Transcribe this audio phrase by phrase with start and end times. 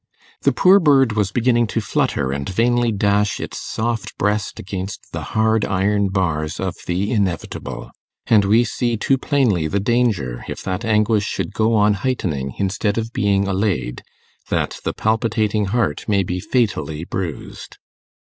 [0.41, 5.21] The poor bird was beginning to flutter and vainly dash its soft breast against the
[5.37, 7.91] hard iron bars of the inevitable,
[8.25, 12.97] and we see too plainly the danger, if that anguish should go on heightening instead
[12.97, 14.01] of being allayed,
[14.49, 17.77] that the palpitating heart may be fatally bruised.